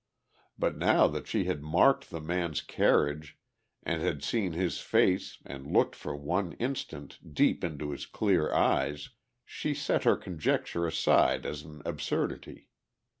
[0.57, 3.37] But now that she had marked the man's carriage
[3.83, 9.09] and had seen his face and looked for one instant deep into his clear eyes,
[9.45, 12.67] she set her conjecture aside as an absurdity.